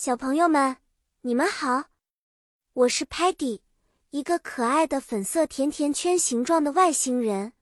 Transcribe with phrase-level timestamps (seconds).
[0.00, 0.76] 小朋友们，
[1.22, 1.86] 你们好，
[2.72, 3.62] 我是 Patty，
[4.10, 7.52] 一个可爱的粉色甜甜圈形状的外星人。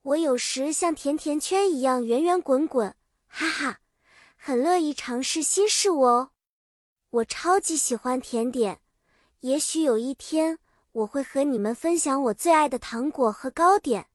[0.00, 2.96] 我有时像甜甜圈一样圆圆滚滚，
[3.26, 3.80] 哈哈，
[4.36, 6.30] 很乐意尝试新事物哦。
[7.10, 8.80] 我超级喜欢甜点，
[9.40, 10.60] 也许有一天
[10.92, 14.06] 我会和你们分享我最爱的糖果和糕点。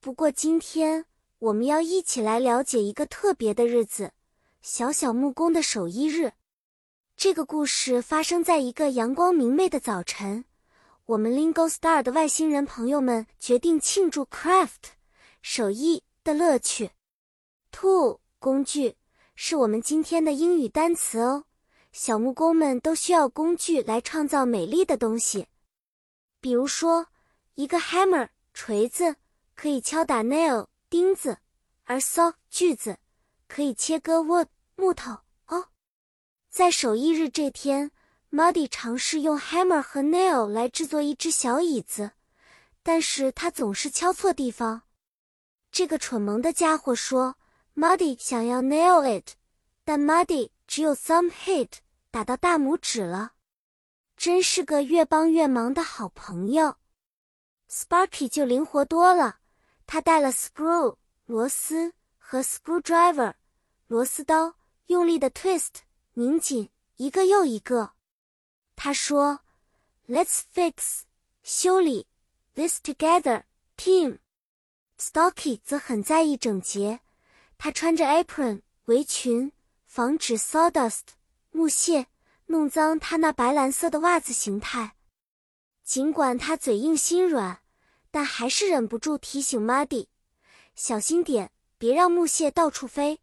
[0.00, 1.04] 不过今天
[1.38, 4.12] 我们要一起来了解一个特别的日子——
[4.62, 6.32] 小小木工的手艺日。
[7.22, 10.44] 这个故事发生在一个阳光明媚的早晨，
[11.06, 14.90] 我们 Lingo Star 的外星人朋友们决定庆祝 Craft
[15.40, 16.90] 手艺的乐趣。
[17.70, 18.96] Tool 工具
[19.36, 21.44] 是我们今天的英语单词哦。
[21.92, 25.46] 小木工们都需要工具来创造美丽的东西，
[26.40, 27.06] 比如说
[27.54, 29.14] 一个 hammer 锤子
[29.54, 31.38] 可以敲打 nail 钉子，
[31.84, 32.98] 而 saw 锯子
[33.46, 35.18] 可以切割 wood 木头。
[36.52, 37.90] 在手艺日这天
[38.30, 42.10] ，Muddy 尝试用 hammer 和 nail 来制作一只小椅子，
[42.82, 44.82] 但是他总是敲错地方。
[45.70, 47.36] 这个蠢萌的家伙说
[47.74, 49.30] ：“Muddy 想要 nail it，
[49.82, 51.70] 但 Muddy 只有 thumb hit
[52.10, 53.32] 打到大拇指了。”
[54.14, 56.76] 真是个越帮越忙的好朋友。
[57.70, 59.38] Sparky 就灵活多了，
[59.86, 63.32] 他带了 screw 螺丝和 screwdriver
[63.86, 64.56] 螺丝刀，
[64.88, 65.70] 用力的 twist。
[66.14, 67.92] 拧紧一个又一个，
[68.76, 69.40] 他说
[70.06, 71.02] ：“Let's fix
[71.42, 72.06] 修理
[72.54, 73.44] this together,
[73.78, 74.18] team.”
[74.98, 77.00] Stocky 则很在意整洁，
[77.56, 79.52] 他穿着 apron 围裙，
[79.86, 81.14] 防止 sawdust
[81.50, 82.08] 木屑
[82.46, 84.96] 弄脏他那白蓝色的袜子形态。
[85.82, 87.62] 尽管他嘴硬心软，
[88.10, 90.08] 但还是忍不住提醒 Muddy：“
[90.76, 93.20] 小心点，别让木屑到处飞。”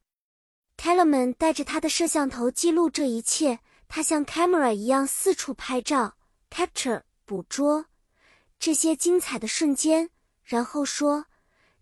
[0.79, 6.15] Tellerman 带着他的摄像头记录这一切，他像 camera 一样四处拍照
[6.49, 7.87] ，capture 捕捉
[8.57, 10.09] 这些精彩的瞬间，
[10.41, 11.25] 然后说：“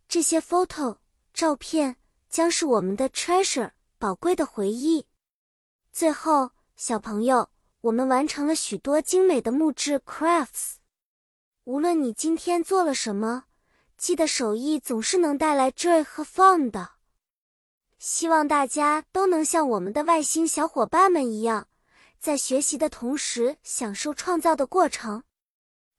[0.09, 0.97] 这些 photo
[1.31, 1.97] 照片
[2.28, 3.69] 将是我们的 treasure
[4.00, 5.06] 宝贵的回忆。”
[5.94, 10.78] 最后，小朋友，我们完成了许多精美的木质 crafts。
[11.66, 13.44] 无论你今天做了什么，
[13.96, 16.97] 记得手艺总是能带来 joy 和 fun 的。
[18.00, 21.68] 希望大家都能像我们的外星小伙伴们一样，
[22.19, 25.24] 在学习的同时享受创造的过程。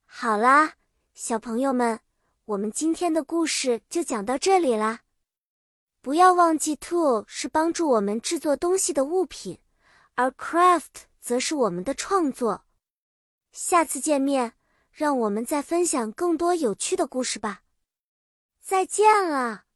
[0.06, 0.75] 好啦，
[1.14, 2.00] 小朋友们，
[2.44, 5.00] 我们今天的故事就讲到这里啦。
[6.00, 9.59] 不要忘记，tool 是帮助我们制作东西的物品，
[10.15, 12.65] 而 craft 则是我们的创作。
[13.50, 14.54] 下次见面，
[14.92, 17.62] 让我们再分享更多有趣的故事吧。
[18.62, 19.67] 再见了。